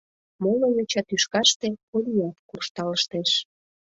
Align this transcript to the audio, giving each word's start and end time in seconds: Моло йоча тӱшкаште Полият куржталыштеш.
Моло 0.43 0.67
йоча 0.75 1.01
тӱшкаште 1.07 1.67
Полият 1.89 2.35
куржталыштеш. 2.49 3.31